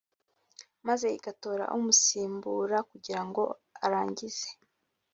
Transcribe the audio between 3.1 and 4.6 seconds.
ngo arangize